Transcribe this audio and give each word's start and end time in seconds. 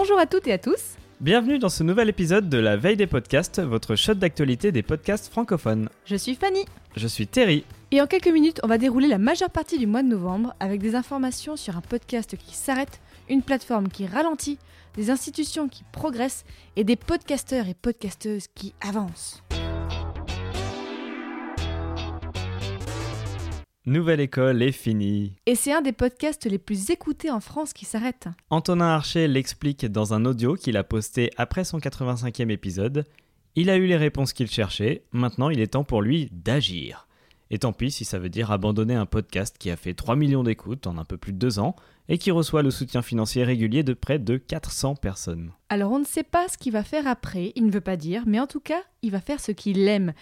Bonjour 0.00 0.20
à 0.20 0.26
toutes 0.26 0.46
et 0.46 0.52
à 0.52 0.58
tous. 0.58 0.94
Bienvenue 1.20 1.58
dans 1.58 1.68
ce 1.68 1.82
nouvel 1.82 2.08
épisode 2.08 2.48
de 2.48 2.56
La 2.56 2.76
Veille 2.76 2.96
des 2.96 3.08
podcasts, 3.08 3.60
votre 3.60 3.96
shot 3.96 4.14
d'actualité 4.14 4.70
des 4.70 4.84
podcasts 4.84 5.26
francophones. 5.26 5.88
Je 6.04 6.14
suis 6.14 6.36
Fanny. 6.36 6.66
Je 6.94 7.08
suis 7.08 7.26
Terry. 7.26 7.64
Et 7.90 8.00
en 8.00 8.06
quelques 8.06 8.28
minutes, 8.28 8.60
on 8.62 8.68
va 8.68 8.78
dérouler 8.78 9.08
la 9.08 9.18
majeure 9.18 9.50
partie 9.50 9.76
du 9.76 9.88
mois 9.88 10.04
de 10.04 10.06
novembre 10.06 10.54
avec 10.60 10.80
des 10.80 10.94
informations 10.94 11.56
sur 11.56 11.76
un 11.76 11.80
podcast 11.80 12.36
qui 12.36 12.54
s'arrête, 12.54 13.00
une 13.28 13.42
plateforme 13.42 13.88
qui 13.88 14.06
ralentit, 14.06 14.60
des 14.94 15.10
institutions 15.10 15.68
qui 15.68 15.82
progressent 15.90 16.44
et 16.76 16.84
des 16.84 16.94
podcasteurs 16.94 17.66
et 17.66 17.74
podcasteuses 17.74 18.46
qui 18.54 18.74
avancent. 18.80 19.42
Nouvelle 23.88 24.20
école 24.20 24.62
est 24.62 24.70
finie. 24.70 25.32
Et 25.46 25.54
c'est 25.54 25.72
un 25.72 25.80
des 25.80 25.92
podcasts 25.92 26.44
les 26.44 26.58
plus 26.58 26.90
écoutés 26.90 27.30
en 27.30 27.40
France 27.40 27.72
qui 27.72 27.86
s'arrête. 27.86 28.28
Antonin 28.50 28.88
Archer 28.88 29.26
l'explique 29.28 29.86
dans 29.86 30.12
un 30.12 30.26
audio 30.26 30.56
qu'il 30.56 30.76
a 30.76 30.84
posté 30.84 31.30
après 31.38 31.64
son 31.64 31.78
85e 31.78 32.50
épisode. 32.50 33.06
Il 33.54 33.70
a 33.70 33.76
eu 33.76 33.86
les 33.86 33.96
réponses 33.96 34.34
qu'il 34.34 34.50
cherchait, 34.50 35.04
maintenant 35.12 35.48
il 35.48 35.58
est 35.58 35.68
temps 35.68 35.84
pour 35.84 36.02
lui 36.02 36.28
d'agir. 36.32 37.08
Et 37.50 37.58
tant 37.58 37.72
pis 37.72 37.90
si 37.90 38.04
ça 38.04 38.18
veut 38.18 38.28
dire 38.28 38.52
abandonner 38.52 38.94
un 38.94 39.06
podcast 39.06 39.56
qui 39.58 39.70
a 39.70 39.76
fait 39.76 39.94
3 39.94 40.16
millions 40.16 40.44
d'écoutes 40.44 40.86
en 40.86 40.98
un 40.98 41.06
peu 41.06 41.16
plus 41.16 41.32
de 41.32 41.38
2 41.38 41.58
ans 41.58 41.74
et 42.10 42.18
qui 42.18 42.30
reçoit 42.30 42.62
le 42.62 42.70
soutien 42.70 43.00
financier 43.00 43.42
régulier 43.42 43.84
de 43.84 43.94
près 43.94 44.18
de 44.18 44.36
400 44.36 44.96
personnes. 44.96 45.52
Alors 45.70 45.92
on 45.92 45.98
ne 45.98 46.04
sait 46.04 46.24
pas 46.24 46.46
ce 46.48 46.58
qu'il 46.58 46.74
va 46.74 46.84
faire 46.84 47.06
après, 47.06 47.52
il 47.56 47.64
ne 47.64 47.72
veut 47.72 47.80
pas 47.80 47.96
dire, 47.96 48.24
mais 48.26 48.38
en 48.38 48.46
tout 48.46 48.60
cas, 48.60 48.82
il 49.00 49.12
va 49.12 49.22
faire 49.22 49.40
ce 49.40 49.52
qu'il 49.52 49.88
aime. 49.88 50.12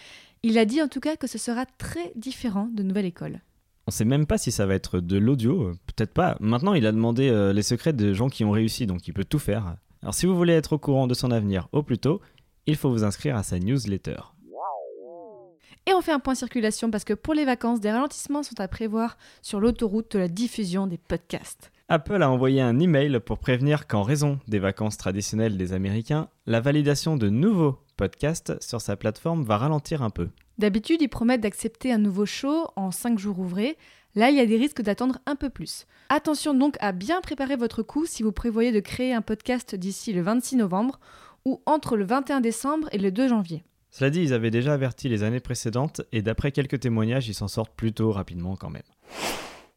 Il 0.44 0.56
a 0.56 0.66
dit 0.66 0.80
en 0.80 0.86
tout 0.86 1.00
cas 1.00 1.16
que 1.16 1.26
ce 1.26 1.38
sera 1.38 1.66
très 1.66 2.12
différent 2.14 2.68
de 2.72 2.84
Nouvelle 2.84 3.06
École. 3.06 3.40
On 3.88 3.92
sait 3.92 4.04
même 4.04 4.26
pas 4.26 4.36
si 4.36 4.50
ça 4.50 4.66
va 4.66 4.74
être 4.74 4.98
de 4.98 5.16
l'audio, 5.16 5.68
euh, 5.68 5.74
peut-être 5.86 6.12
pas. 6.12 6.36
Maintenant, 6.40 6.74
il 6.74 6.86
a 6.86 6.92
demandé 6.92 7.28
euh, 7.28 7.52
les 7.52 7.62
secrets 7.62 7.92
de 7.92 8.12
gens 8.12 8.28
qui 8.28 8.44
ont 8.44 8.50
réussi, 8.50 8.86
donc 8.86 9.06
il 9.06 9.12
peut 9.12 9.24
tout 9.24 9.38
faire. 9.38 9.76
Alors 10.02 10.14
si 10.14 10.26
vous 10.26 10.36
voulez 10.36 10.54
être 10.54 10.72
au 10.72 10.78
courant 10.78 11.06
de 11.06 11.14
son 11.14 11.30
avenir 11.30 11.68
au 11.72 11.82
plus 11.82 11.98
tôt, 11.98 12.20
il 12.66 12.76
faut 12.76 12.90
vous 12.90 13.04
inscrire 13.04 13.36
à 13.36 13.42
sa 13.42 13.58
newsletter. 13.58 14.16
Et 15.88 15.94
on 15.94 16.00
fait 16.00 16.12
un 16.12 16.18
point 16.18 16.34
circulation 16.34 16.90
parce 16.90 17.04
que 17.04 17.14
pour 17.14 17.32
les 17.32 17.44
vacances, 17.44 17.80
des 17.80 17.92
ralentissements 17.92 18.42
sont 18.42 18.60
à 18.60 18.66
prévoir 18.66 19.16
sur 19.40 19.60
l'autoroute 19.60 20.12
de 20.12 20.18
la 20.18 20.26
diffusion 20.26 20.88
des 20.88 20.98
podcasts. 20.98 21.70
Apple 21.88 22.20
a 22.20 22.28
envoyé 22.28 22.60
un 22.60 22.80
email 22.80 23.20
pour 23.20 23.38
prévenir 23.38 23.86
qu'en 23.86 24.02
raison 24.02 24.40
des 24.48 24.58
vacances 24.58 24.96
traditionnelles 24.96 25.56
des 25.56 25.72
Américains, 25.72 26.28
la 26.46 26.60
validation 26.60 27.16
de 27.16 27.28
nouveaux 27.28 27.78
podcasts 27.96 28.60
sur 28.60 28.80
sa 28.80 28.96
plateforme 28.96 29.44
va 29.44 29.58
ralentir 29.58 30.02
un 30.02 30.10
peu. 30.10 30.28
D'habitude, 30.58 31.02
ils 31.02 31.08
promettent 31.08 31.42
d'accepter 31.42 31.92
un 31.92 31.98
nouveau 31.98 32.24
show 32.24 32.68
en 32.76 32.90
5 32.90 33.18
jours 33.18 33.38
ouvrés. 33.38 33.76
Là, 34.14 34.30
il 34.30 34.36
y 34.36 34.40
a 34.40 34.46
des 34.46 34.56
risques 34.56 34.80
d'attendre 34.80 35.18
un 35.26 35.36
peu 35.36 35.50
plus. 35.50 35.86
Attention 36.08 36.54
donc 36.54 36.76
à 36.80 36.92
bien 36.92 37.20
préparer 37.20 37.56
votre 37.56 37.82
coup 37.82 38.06
si 38.06 38.22
vous 38.22 38.32
prévoyez 38.32 38.72
de 38.72 38.80
créer 38.80 39.12
un 39.12 39.20
podcast 39.20 39.74
d'ici 39.74 40.12
le 40.14 40.22
26 40.22 40.56
novembre 40.56 40.98
ou 41.44 41.60
entre 41.66 41.96
le 41.96 42.04
21 42.04 42.40
décembre 42.40 42.88
et 42.92 42.98
le 42.98 43.10
2 43.12 43.28
janvier. 43.28 43.64
Cela 43.90 44.10
dit, 44.10 44.22
ils 44.22 44.32
avaient 44.32 44.50
déjà 44.50 44.72
averti 44.72 45.08
les 45.08 45.22
années 45.22 45.40
précédentes 45.40 46.00
et 46.12 46.22
d'après 46.22 46.52
quelques 46.52 46.80
témoignages, 46.80 47.28
ils 47.28 47.34
s'en 47.34 47.48
sortent 47.48 47.74
plutôt 47.74 48.10
rapidement 48.12 48.56
quand 48.56 48.70
même. 48.70 48.82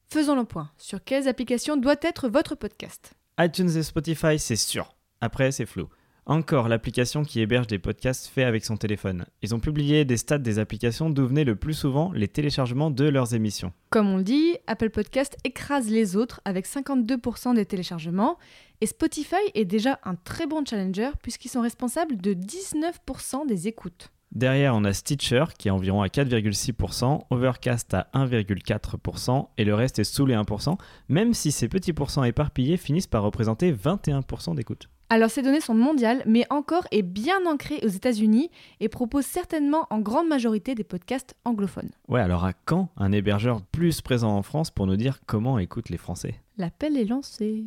Faisons 0.10 0.36
le 0.36 0.46
point. 0.46 0.72
Sur 0.78 1.04
quelles 1.04 1.28
applications 1.28 1.78
doit 1.78 1.96
être 2.02 2.30
votre 2.30 2.56
podcast? 2.56 3.14
iTunes 3.40 3.70
et 3.76 3.84
Spotify, 3.84 4.40
c'est 4.40 4.56
sûr. 4.56 4.96
Après, 5.22 5.52
c'est 5.52 5.66
flou. 5.66 5.88
Encore 6.30 6.70
l'application 6.70 7.24
qui 7.24 7.40
héberge 7.40 7.66
des 7.66 7.80
podcasts 7.80 8.28
faits 8.28 8.46
avec 8.46 8.64
son 8.64 8.78
téléphone. 8.78 9.26
Ils 9.42 9.56
ont 9.56 9.60
publié 9.60 10.06
des 10.06 10.16
stats 10.16 10.38
des 10.38 10.60
applications 10.60 11.10
d'où 11.10 11.26
venaient 11.26 11.44
le 11.44 11.56
plus 11.56 11.74
souvent 11.74 12.12
les 12.12 12.28
téléchargements 12.28 12.92
de 12.92 13.06
leurs 13.06 13.34
émissions. 13.34 13.74
Comme 13.90 14.08
on 14.08 14.18
le 14.18 14.24
dit, 14.24 14.56
Apple 14.68 14.92
Podcast 14.92 15.38
écrase 15.44 15.90
les 15.90 16.16
autres 16.16 16.40
avec 16.46 16.68
52% 16.68 17.56
des 17.56 17.66
téléchargements 17.66 18.38
et 18.80 18.86
Spotify 18.86 19.38
est 19.56 19.66
déjà 19.66 20.00
un 20.04 20.14
très 20.14 20.46
bon 20.46 20.64
challenger 20.64 21.10
puisqu'ils 21.24 21.50
sont 21.50 21.62
responsables 21.62 22.18
de 22.18 22.36
19% 22.36 23.48
des 23.48 23.68
écoutes. 23.68 24.12
Derrière, 24.32 24.76
on 24.76 24.84
a 24.84 24.94
Stitcher 24.94 25.46
qui 25.58 25.70
est 25.70 25.72
environ 25.72 26.04
à 26.04 26.10
4,6%, 26.10 27.22
Overcast 27.32 27.96
à 27.96 28.08
1,4% 28.14 29.48
et 29.58 29.66
le 29.66 29.74
reste 29.74 29.98
est 29.98 30.04
sous 30.04 30.28
les 30.28 30.36
1%, 30.36 30.78
même 31.08 31.34
si 31.34 31.52
ces 31.52 31.68
petits 31.68 31.94
pourcents 31.94 32.24
éparpillés 32.24 32.78
finissent 32.78 33.08
par 33.08 33.24
représenter 33.24 33.74
21% 33.74 34.54
d'écoute. 34.54 34.90
Alors 35.12 35.32
ces 35.32 35.42
données 35.42 35.60
sont 35.60 35.74
mondiales, 35.74 36.22
mais 36.28 36.46
encore 36.52 36.86
et 36.92 37.02
bien 37.02 37.44
ancrées 37.48 37.80
aux 37.84 37.88
États-Unis 37.88 38.52
et 38.80 38.90
proposent 38.90 39.26
certainement 39.26 39.88
en 39.90 40.00
grande 40.00 40.28
majorité 40.28 40.76
des 40.76 40.84
podcasts 40.84 41.36
anglophones. 41.46 41.90
Ouais, 42.08 42.22
alors 42.22 42.46
à 42.46 42.54
quand 42.54 42.90
un 42.96 43.12
hébergeur 43.12 43.64
plus 43.64 44.02
présent 44.02 44.38
en 44.38 44.44
France 44.44 44.70
pour 44.70 44.86
nous 44.86 44.98
dire 44.98 45.20
comment 45.26 45.58
écoutent 45.58 45.90
les 45.90 45.98
Français? 45.98 46.36
L'appel 46.58 46.96
est 46.96 47.06
lancé. 47.06 47.64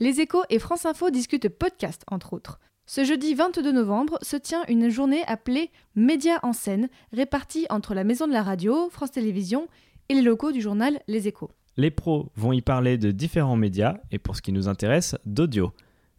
Les 0.00 0.20
échos 0.22 0.42
et 0.48 0.58
France 0.58 0.86
Info 0.86 1.10
discutent 1.10 1.50
podcast, 1.50 2.02
entre 2.10 2.32
autres. 2.32 2.58
Ce 2.86 3.04
jeudi 3.04 3.34
22 3.34 3.70
novembre 3.70 4.18
se 4.22 4.36
tient 4.36 4.64
une 4.68 4.88
journée 4.88 5.22
appelée 5.26 5.70
Médias 5.96 6.38
en 6.42 6.54
scène, 6.54 6.88
répartie 7.12 7.66
entre 7.68 7.92
la 7.92 8.04
Maison 8.04 8.26
de 8.26 8.32
la 8.32 8.42
Radio, 8.42 8.88
France 8.88 9.12
Télévisions 9.12 9.68
et 10.08 10.14
les 10.14 10.22
locaux 10.22 10.50
du 10.50 10.62
journal 10.62 10.98
Les 11.06 11.28
Échos. 11.28 11.50
Les 11.76 11.90
pros 11.90 12.30
vont 12.36 12.52
y 12.52 12.62
parler 12.62 12.96
de 12.96 13.10
différents 13.10 13.56
médias 13.56 13.98
et 14.10 14.18
pour 14.18 14.34
ce 14.34 14.42
qui 14.42 14.52
nous 14.52 14.66
intéresse, 14.66 15.14
d'audio. 15.26 15.72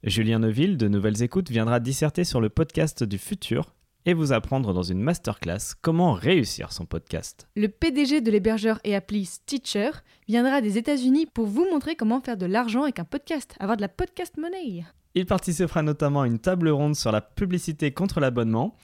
Julien 0.04 0.40
Neuville 0.40 0.78
de 0.78 0.88
Nouvelles 0.88 1.22
Écoutes 1.22 1.52
viendra 1.52 1.80
disserter 1.80 2.24
sur 2.24 2.42
le 2.42 2.50
podcast 2.50 3.04
du 3.04 3.20
futur 3.20 3.76
et 4.08 4.16
vous 4.16 4.34
apprendre 4.34 4.74
dans 4.74 4.82
une 4.82 5.00
masterclass 5.00 5.76
comment 5.80 6.14
réussir 6.14 6.72
son 6.72 6.88
podcast. 6.88 7.48
Le 7.56 7.68
PDG 7.68 8.22
de 8.22 8.32
l'hébergeur 8.32 8.80
et 8.84 8.96
appli 8.96 9.26
Stitcher 9.26 9.92
viendra 10.28 10.62
des 10.62 10.80
États-Unis 10.80 11.28
pour 11.28 11.46
vous 11.46 11.68
montrer 11.70 11.96
comment 11.96 12.20
faire 12.20 12.36
de 12.36 12.48
l'argent 12.48 12.82
avec 12.82 12.98
un 12.98 13.04
podcast, 13.04 13.56
avoir 13.60 13.78
de 13.78 13.84
la 13.84 13.90
podcast 13.90 14.38
money. 14.38 14.84
Il 15.14 15.28
participera 15.28 15.84
notamment 15.84 16.22
à 16.22 16.28
une 16.28 16.40
table 16.40 16.70
ronde 16.70 16.96
sur 16.96 17.12
la 17.12 17.22
publicité 17.22 17.92
contre 17.92 18.20
l'abonnement, 18.20 18.76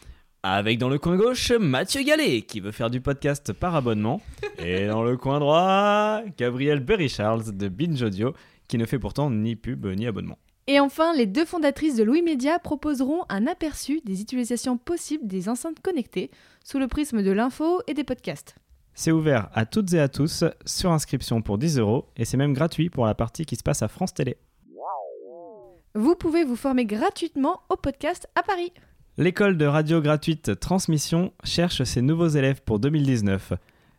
avec 0.44 0.78
dans 0.78 0.90
le 0.90 1.00
coin 1.00 1.18
gauche 1.18 1.52
Mathieu 1.52 2.04
Gallet 2.04 2.44
qui 2.44 2.60
veut 2.60 2.72
faire 2.72 2.92
du 2.92 3.02
podcast 3.02 3.54
par 3.54 3.76
abonnement, 3.76 4.22
et 4.60 4.86
dans 4.86 5.02
le 5.02 5.18
coin 5.18 5.40
droit 5.40 6.22
Gabriel 6.38 6.80
Berry-Charles 6.80 7.58
de 7.58 7.70
Binge 7.70 8.04
Audio 8.04 8.36
qui 8.68 8.78
ne 8.78 8.86
fait 8.86 9.00
pourtant 9.00 9.32
ni 9.32 9.56
pub 9.56 9.88
ni 9.88 10.06
abonnement. 10.06 10.38
Et 10.70 10.82
enfin, 10.82 11.14
les 11.14 11.26
deux 11.26 11.46
fondatrices 11.46 11.96
de 11.96 12.04
Louis 12.04 12.22
Media 12.22 12.60
proposeront 12.60 13.24
un 13.30 13.48
aperçu 13.48 14.02
des 14.04 14.20
utilisations 14.20 14.78
possibles 14.78 15.26
des 15.26 15.48
enceintes 15.48 15.80
connectées 15.82 16.30
sous 16.66 16.78
le 16.78 16.90
prisme 16.90 17.24
de 17.24 17.32
l'info 17.32 17.82
et 17.88 17.94
des 17.94 18.04
podcasts. 18.04 18.56
C'est 18.94 19.14
ouvert 19.14 19.50
à 19.54 19.66
toutes 19.66 19.94
et 19.94 20.00
à 20.02 20.10
tous 20.10 20.44
sur 20.66 20.92
inscription 20.92 21.42
pour 21.42 21.58
10 21.58 21.80
euros 21.80 22.10
et 22.18 22.26
c'est 22.26 22.36
même 22.36 22.54
gratuit 22.54 22.90
pour 22.90 23.06
la 23.06 23.16
partie 23.16 23.46
qui 23.46 23.56
se 23.56 23.64
passe 23.64 23.82
à 23.82 23.88
France 23.88 24.14
Télé. 24.14 24.36
Vous 25.96 26.16
pouvez 26.16 26.44
vous 26.44 26.58
former 26.58 26.86
gratuitement 26.86 27.62
au 27.70 27.78
podcast 27.78 28.28
à 28.36 28.44
Paris. 28.44 28.74
L'école 29.18 29.58
de 29.58 29.66
radio 29.66 30.02
gratuite 30.02 30.60
Transmission 30.60 31.32
cherche 31.46 31.84
ses 31.84 32.02
nouveaux 32.02 32.28
élèves 32.28 32.62
pour 32.62 32.80
2019. 32.80 33.54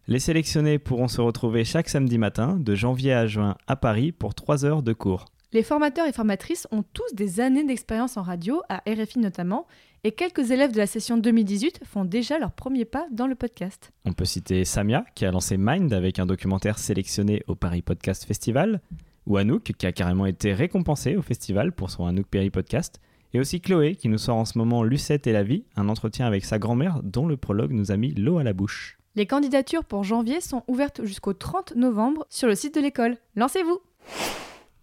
Les 0.07 0.19
sélectionnés 0.19 0.79
pourront 0.79 1.09
se 1.09 1.23
retrouver 1.23 1.65
chaque 1.65 1.89
samedi 1.89 2.19
matin, 2.19 2.57
de 2.61 2.75
janvier 2.75 3.15
à 3.15 3.27
juin, 3.27 3.57
à 3.67 3.75
Paris, 3.75 4.13
pour 4.13 4.35
3 4.35 4.65
heures 4.65 4.83
de 4.83 4.93
cours. 4.93 5.25
Les 5.55 5.63
formateurs 5.63 6.07
et 6.07 6.13
formatrices 6.13 6.69
ont 6.73 6.85
tous 6.93 7.15
des 7.15 7.41
années 7.41 7.65
d'expérience 7.65 8.19
en 8.19 8.23
radio, 8.23 8.61
à 8.69 8.83
RFI 8.87 9.19
notamment, 9.19 9.67
et 10.05 10.13
quelques 10.13 10.51
élèves 10.51 10.73
de 10.73 10.77
la 10.77 10.87
session 10.87 11.17
2018 11.17 11.81
font 11.87 12.05
déjà 12.05 12.39
leur 12.39 12.53
premier 12.53 12.85
pas 12.85 13.07
dans 13.11 13.27
le 13.27 13.35
podcast. 13.35 13.91
On 14.05 14.13
peut 14.13 14.27
citer 14.27 14.67
Samia, 14.67 15.07
qui 15.15 15.25
a 15.25 15.31
lancé 15.31 15.57
Mind 15.57 15.91
avec 15.95 16.19
un 16.19 16.27
documentaire 16.27 16.79
sélectionné 16.79 17.45
au 17.47 17.55
Paris 17.55 17.81
Podcast 17.81 18.27
Festival, 18.27 18.83
ou 19.27 19.39
Anouk, 19.39 19.73
qui 19.79 19.87
a 19.87 19.93
carrément 19.93 20.27
été 20.27 20.53
récompensé 20.53 21.17
au 21.17 21.23
festival 21.23 21.73
pour 21.73 21.89
son 21.89 22.05
Anouk 22.05 22.27
Perry 22.27 22.51
Podcast, 22.51 23.01
et 23.33 23.41
aussi 23.41 23.63
Chloé, 23.63 23.97
qui 23.97 24.11
nous 24.11 24.19
sort 24.19 24.37
en 24.37 24.45
ce 24.45 24.59
moment 24.59 24.83
Lucette 24.83 25.27
et 25.27 25.33
la 25.33 25.45
vie, 25.45 25.65
un 25.77 25.89
entretien 25.89 26.27
avec 26.27 26.45
sa 26.45 26.59
grand-mère 26.59 27.01
dont 27.03 27.27
le 27.27 27.39
prologue 27.39 27.73
nous 27.73 27.91
a 27.91 27.97
mis 27.97 28.13
l'eau 28.13 28.37
à 28.37 28.43
la 28.43 28.53
bouche. 28.53 28.99
Les 29.17 29.25
candidatures 29.25 29.85
pour 29.85 30.05
janvier 30.05 30.43
sont 30.43 30.63
ouvertes 30.69 31.07
jusqu'au 31.07 31.33
30 31.33 31.75
novembre 31.75 32.27
sur 32.29 32.49
le 32.49 32.55
site 32.55 32.75
de 32.75 32.83
l'école. 32.83 33.17
Lancez-vous 33.35 33.81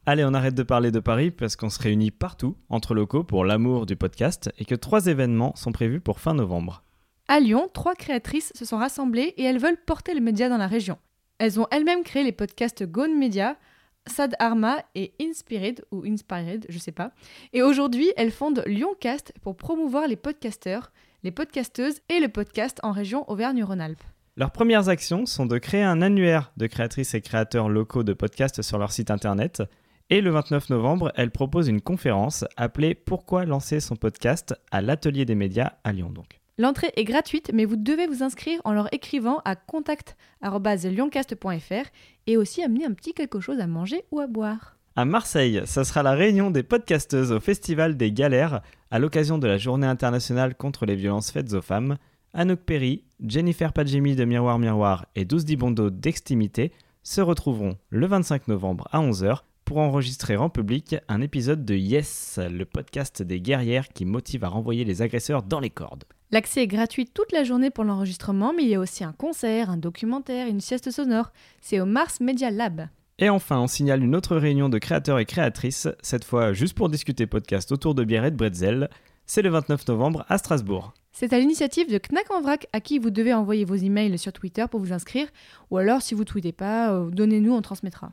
Allez, 0.07 0.23
on 0.23 0.35
arrête 0.35 0.53
de 0.53 0.61
parler 0.61 0.91
de 0.91 0.99
Paris 0.99 1.31
parce 1.31 1.55
qu'on 1.55 1.71
se 1.71 1.81
réunit 1.81 2.11
partout 2.11 2.55
entre 2.69 2.93
locaux 2.93 3.23
pour 3.23 3.43
l'amour 3.43 3.87
du 3.87 3.95
podcast 3.95 4.51
et 4.59 4.65
que 4.65 4.75
trois 4.75 5.07
événements 5.07 5.55
sont 5.55 5.71
prévus 5.71 5.99
pour 5.99 6.19
fin 6.19 6.35
novembre. 6.35 6.83
À 7.27 7.39
Lyon, 7.39 7.71
trois 7.73 7.95
créatrices 7.95 8.51
se 8.53 8.65
sont 8.65 8.77
rassemblées 8.77 9.33
et 9.37 9.43
elles 9.43 9.57
veulent 9.57 9.81
porter 9.83 10.13
le 10.13 10.21
média 10.21 10.47
dans 10.47 10.57
la 10.57 10.67
région. 10.67 10.99
Elles 11.39 11.59
ont 11.59 11.65
elles-mêmes 11.71 12.03
créé 12.03 12.23
les 12.23 12.31
podcasts 12.31 12.83
Gone 12.83 13.17
Media, 13.17 13.57
Sad 14.05 14.35
Arma 14.37 14.77
et 14.93 15.13
Inspired 15.19 15.83
ou 15.89 16.03
Inspired, 16.05 16.67
je 16.69 16.77
sais 16.77 16.91
pas. 16.91 17.09
Et 17.51 17.63
aujourd'hui, 17.63 18.11
elles 18.15 18.29
fondent 18.29 18.63
Lyoncast 18.67 19.33
pour 19.41 19.57
promouvoir 19.57 20.07
les 20.07 20.17
podcasteurs, 20.17 20.91
les 21.23 21.31
podcasteuses 21.31 22.01
et 22.09 22.19
le 22.19 22.29
podcast 22.29 22.79
en 22.83 22.91
région 22.91 23.27
Auvergne-Rhône-Alpes. 23.27 24.03
Leurs 24.37 24.51
premières 24.51 24.87
actions 24.87 25.25
sont 25.25 25.47
de 25.47 25.57
créer 25.57 25.81
un 25.81 26.03
annuaire 26.03 26.51
de 26.57 26.67
créatrices 26.67 27.15
et 27.15 27.21
créateurs 27.21 27.69
locaux 27.69 28.03
de 28.03 28.13
podcasts 28.13 28.61
sur 28.61 28.77
leur 28.77 28.91
site 28.91 29.09
internet. 29.09 29.63
Et 30.11 30.21
le 30.21 30.29
29 30.29 30.69
novembre, 30.69 31.11
elles 31.15 31.31
proposent 31.31 31.67
une 31.67 31.81
conférence 31.81 32.45
appelée 32.57 32.93
Pourquoi 32.93 33.45
lancer 33.45 33.79
son 33.79 33.95
podcast 33.95 34.53
à 34.69 34.83
l'atelier 34.83 35.25
des 35.25 35.33
médias 35.33 35.71
à 35.83 35.93
Lyon 35.93 36.11
donc. 36.11 36.39
L'entrée 36.59 36.91
est 36.95 37.05
gratuite, 37.05 37.49
mais 37.55 37.65
vous 37.65 37.75
devez 37.75 38.05
vous 38.05 38.21
inscrire 38.21 38.61
en 38.65 38.73
leur 38.73 38.93
écrivant 38.93 39.41
à 39.45 39.55
contact.lyoncast.fr 39.55 41.89
et 42.27 42.37
aussi 42.37 42.61
amener 42.61 42.85
un 42.85 42.93
petit 42.93 43.15
quelque 43.15 43.39
chose 43.39 43.59
à 43.59 43.65
manger 43.65 44.03
ou 44.11 44.19
à 44.19 44.27
boire. 44.27 44.77
À 44.95 45.05
Marseille, 45.05 45.63
ça 45.65 45.83
sera 45.83 46.03
la 46.03 46.13
réunion 46.13 46.51
des 46.51 46.61
podcasteuses 46.61 47.31
au 47.31 47.39
Festival 47.39 47.97
des 47.97 48.11
Galères 48.11 48.61
à 48.91 48.99
l'occasion 48.99 49.39
de 49.39 49.47
la 49.47 49.57
Journée 49.57 49.87
internationale 49.87 50.53
contre 50.53 50.85
les 50.85 50.95
violences 50.95 51.31
faites 51.31 51.53
aux 51.53 51.63
femmes. 51.63 51.97
Anouk 52.35 52.59
Perry, 52.59 53.05
Jennifer 53.25 53.73
Padjemi 53.73 54.15
de 54.15 54.25
Miroir 54.25 54.59
Miroir 54.59 55.07
et 55.15 55.25
12 55.25 55.45
Dibondo 55.45 55.89
d'Extimité 55.89 56.71
se 57.01 57.21
retrouveront 57.21 57.79
le 57.89 58.05
25 58.05 58.49
novembre 58.49 58.87
à 58.91 58.99
11h 58.99 59.39
pour 59.65 59.79
enregistrer 59.79 60.37
en 60.37 60.49
public 60.49 60.95
un 61.09 61.21
épisode 61.21 61.65
de 61.65 61.75
Yes, 61.75 62.39
le 62.39 62.63
podcast 62.65 63.23
des 63.23 63.41
guerrières 63.41 63.89
qui 63.89 64.05
motive 64.05 64.43
à 64.43 64.47
renvoyer 64.47 64.85
les 64.85 65.01
agresseurs 65.01 65.41
dans 65.43 65.59
les 65.59 65.71
cordes. 65.71 66.03
L'accès 66.31 66.61
est 66.61 66.67
gratuit 66.67 67.07
toute 67.07 67.31
la 67.31 67.43
journée 67.43 67.71
pour 67.71 67.83
l'enregistrement, 67.83 68.53
mais 68.55 68.63
il 68.63 68.69
y 68.69 68.75
a 68.75 68.79
aussi 68.79 69.03
un 69.03 69.13
concert, 69.13 69.69
un 69.69 69.77
documentaire, 69.77 70.47
une 70.47 70.61
sieste 70.61 70.91
sonore. 70.91 71.31
C'est 71.61 71.79
au 71.79 71.85
Mars 71.85 72.19
Media 72.19 72.51
Lab. 72.51 72.87
Et 73.17 73.29
enfin, 73.29 73.59
on 73.59 73.67
signale 73.67 74.03
une 74.03 74.15
autre 74.15 74.35
réunion 74.35 74.69
de 74.69 74.77
créateurs 74.77 75.19
et 75.19 75.25
créatrices, 75.25 75.87
cette 76.01 76.25
fois 76.25 76.53
juste 76.53 76.75
pour 76.75 76.89
discuter 76.89 77.25
podcast 77.25 77.71
autour 77.71 77.95
de 77.95 78.03
bière 78.03 78.25
et 78.25 78.31
de 78.31 78.35
bretzel. 78.35 78.89
C'est 79.25 79.41
le 79.41 79.49
29 79.49 79.87
novembre 79.87 80.25
à 80.29 80.37
Strasbourg. 80.37 80.93
C'est 81.11 81.31
à 81.33 81.39
l'initiative 81.39 81.89
de 81.89 81.97
Knack 81.97 82.29
en 82.29 82.41
vrac 82.41 82.67
à 82.73 82.81
qui 82.81 82.99
vous 82.99 83.09
devez 83.09 83.33
envoyer 83.33 83.63
vos 83.63 83.75
emails 83.75 84.17
sur 84.17 84.33
Twitter 84.33 84.65
pour 84.69 84.81
vous 84.81 84.93
inscrire, 84.93 85.27
ou 85.71 85.77
alors 85.77 86.01
si 86.01 86.13
vous 86.13 86.25
tweetez 86.25 86.51
pas, 86.51 86.91
euh, 86.91 87.09
donnez-nous, 87.09 87.53
on 87.53 87.61
transmettra. 87.61 88.11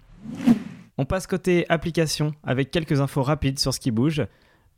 On 0.99 1.07
passe 1.07 1.27
côté 1.27 1.65
application 1.71 2.35
avec 2.43 2.71
quelques 2.71 3.01
infos 3.01 3.23
rapides 3.23 3.59
sur 3.59 3.73
ce 3.73 3.81
qui 3.81 3.91
bouge. 3.91 4.27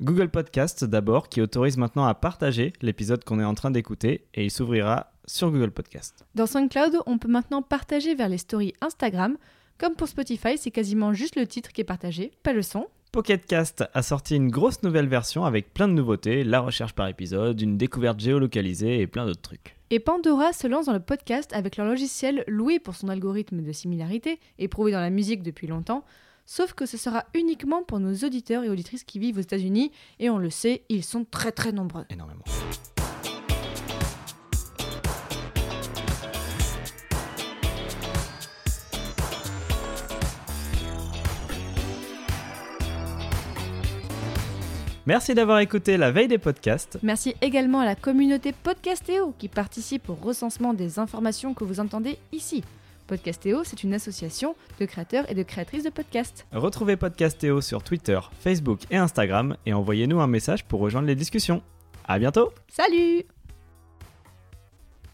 Google 0.00 0.28
Podcast 0.28 0.84
d'abord, 0.84 1.28
qui 1.28 1.40
autorise 1.40 1.76
maintenant 1.76 2.05
à 2.05 2.14
partager 2.14 2.72
l'épisode 2.82 3.25
qu'on 3.25 3.40
est 3.40 3.44
en 3.44 3.55
train 3.55 3.72
d'écouter 3.72 4.25
et 4.34 4.44
il 4.44 4.50
s'ouvrira 4.50 5.12
sur 5.26 5.50
Google 5.50 5.72
Podcast. 5.72 6.25
Dans 6.37 6.46
SoundCloud, 6.46 6.99
on 7.06 7.19
peut 7.19 7.28
maintenant 7.28 7.62
partager 7.62 8.14
vers 8.14 8.28
les 8.28 8.38
stories 8.38 8.75
Instagram. 8.81 9.37
Comme 9.78 9.96
pour 9.96 10.06
Spotify, 10.06 10.56
c'est 10.56 10.70
quasiment 10.70 11.12
juste 11.12 11.34
le 11.34 11.49
titre 11.49 11.72
qui 11.72 11.81
est 11.81 11.84
partagé, 11.84 12.31
pas 12.44 12.52
le 12.52 12.62
son. 12.62 12.87
Pocketcast 13.11 13.84
a 13.93 14.02
sorti 14.02 14.37
une 14.37 14.50
grosse 14.50 14.82
nouvelle 14.82 15.08
version 15.08 15.44
avec 15.44 15.75
plein 15.75 15.88
de 15.88 15.94
nouveautés, 15.94 16.44
la 16.44 16.61
recherche 16.61 16.93
par 16.93 17.08
épisode, 17.08 17.61
une 17.61 17.76
découverte 17.76 18.20
géolocalisée 18.20 19.00
et 19.00 19.06
plein 19.06 19.26
d'autres 19.26 19.43
trucs. 19.43 19.76
Et 19.94 20.00
Pandora 20.00 20.52
se 20.52 20.67
lance 20.67 20.87
dans 20.87 20.93
le 20.93 20.99
podcast 20.99 21.52
avec 21.52 21.76
leur 21.76 21.87
logiciel 21.87 22.43
loué 22.49 22.81
pour 22.81 22.96
son 22.96 23.08
algorithme 23.08 23.62
de 23.62 23.70
similarité, 23.70 24.41
éprouvé 24.58 24.91
dans 24.91 24.99
la 24.99 25.08
musique 25.08 25.41
depuis 25.41 25.69
longtemps, 25.69 26.05
sauf 26.46 26.73
que 26.73 26.85
ce 26.85 26.96
sera 26.96 27.26
uniquement 27.32 27.85
pour 27.85 28.00
nos 28.00 28.12
auditeurs 28.12 28.64
et 28.64 28.69
auditrices 28.69 29.05
qui 29.05 29.20
vivent 29.20 29.38
aux 29.38 29.43
États-Unis, 29.43 29.93
et 30.19 30.31
on 30.31 30.38
le 30.38 30.50
sait, 30.50 30.82
ils 30.88 31.05
sont 31.05 31.25
très 31.25 31.52
très 31.52 31.70
nombreux. 31.70 32.06
Énormément. 32.11 32.43
Merci 45.06 45.34
d'avoir 45.34 45.58
écouté 45.58 45.98
la 45.98 46.10
veille 46.10 46.28
des 46.28 46.38
podcasts. 46.38 46.98
Merci 47.02 47.34
également 47.42 47.80
à 47.80 47.84
la 47.84 47.94
communauté 47.94 48.52
Podcastéo 48.52 49.34
qui 49.38 49.48
participe 49.48 50.08
au 50.08 50.14
recensement 50.14 50.72
des 50.72 50.98
informations 50.98 51.52
que 51.52 51.62
vous 51.64 51.78
entendez 51.78 52.18
ici. 52.32 52.64
Podcastéo, 53.06 53.64
c'est 53.64 53.82
une 53.84 53.92
association 53.92 54.56
de 54.80 54.86
créateurs 54.86 55.30
et 55.30 55.34
de 55.34 55.42
créatrices 55.42 55.84
de 55.84 55.90
podcasts. 55.90 56.46
Retrouvez 56.52 56.96
Podcastéo 56.96 57.60
sur 57.60 57.82
Twitter, 57.82 58.18
Facebook 58.40 58.80
et 58.90 58.96
Instagram 58.96 59.58
et 59.66 59.74
envoyez-nous 59.74 60.20
un 60.20 60.26
message 60.26 60.64
pour 60.64 60.80
rejoindre 60.80 61.06
les 61.06 61.14
discussions. 61.14 61.62
À 62.06 62.18
bientôt 62.18 62.50
Salut 62.68 63.24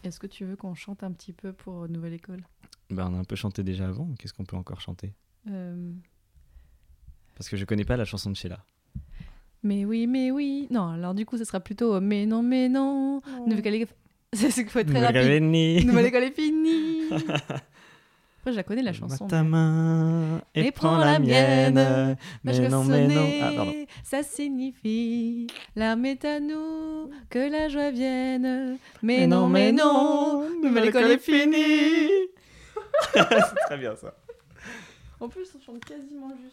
Est-ce 0.05 0.21
que 0.21 0.27
tu 0.27 0.45
veux 0.45 0.55
qu'on 0.55 0.73
chante 0.73 1.03
un 1.03 1.11
petit 1.11 1.33
peu 1.33 1.51
pour 1.51 1.89
Nouvelle 1.89 2.13
École? 2.13 2.43
Ben, 2.91 3.09
On 3.11 3.15
a 3.17 3.19
un 3.19 3.23
peu 3.25 3.35
chanté 3.35 3.61
déjà 3.61 3.89
avant, 3.89 4.07
qu'est-ce 4.17 4.33
qu'on 4.33 4.45
peut 4.45 4.55
encore 4.55 4.79
chanter? 4.79 5.13
Euh, 5.49 5.91
Parce 7.35 7.49
que 7.49 7.57
je 7.57 7.65
connais 7.65 7.83
pas 7.85 7.97
la 7.97 8.05
chanson 8.05 8.29
de 8.29 8.37
Sheila. 8.37 8.63
Mais 9.63 9.85
oui, 9.85 10.07
mais 10.07 10.31
oui. 10.31 10.67
Non, 10.71 10.89
alors 10.89 11.13
du 11.13 11.25
coup, 11.25 11.37
ce 11.37 11.43
sera 11.43 11.59
plutôt 11.59 11.95
euh, 11.95 11.99
Mais 12.01 12.25
non, 12.25 12.41
mais 12.41 12.69
non. 12.69 13.21
Nouvelle 13.45 13.59
École 13.59 13.75
est... 13.75 13.87
C'est 14.33 14.49
ce 14.49 14.61
qu'il 14.61 14.69
faut 14.69 14.79
être 14.79 14.87
très 14.89 15.05
rapide. 15.05 15.43
Nouvelle 15.43 15.85
Nouvelle 15.85 16.05
École 16.05 16.23
est 16.23 16.31
finie 16.35 17.01
Après, 18.41 18.53
je 18.53 18.57
la 18.57 18.63
connais 18.63 18.81
la 18.81 18.93
chanson. 18.93 19.27
ta 19.27 19.43
mais- 19.43 19.49
main 19.49 20.41
et, 20.55 20.65
Et 20.65 20.71
prends 20.71 20.97
la 20.97 21.19
mienne. 21.19 22.17
Mais 22.43 22.53
que 22.53 22.67
non, 22.69 22.83
mais 22.85 23.07
non. 23.07 23.29
Ah, 23.39 23.51
pardon. 23.55 23.73
ça 24.03 24.23
signifie 24.23 25.45
l'arme 25.75 26.05
est 26.07 26.25
à 26.25 26.39
nous, 26.39 27.11
que 27.29 27.51
la 27.51 27.67
joie 27.67 27.91
vienne. 27.91 28.79
Mais, 29.03 29.27
non, 29.27 29.47
mais 29.47 29.71
non, 29.71 30.49
nouvelle 30.63 30.85
école 30.87 31.11
est 31.11 31.19
finie. 31.19 32.09
C'est 33.13 33.65
très 33.67 33.77
bien 33.77 33.95
ça. 33.95 34.15
En 35.19 35.29
plus, 35.29 35.47
on 35.55 35.61
chante 35.63 35.85
quasiment 35.85 36.29
juste. 36.41 36.49